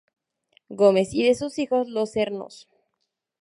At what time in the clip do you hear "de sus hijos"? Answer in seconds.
1.21-1.87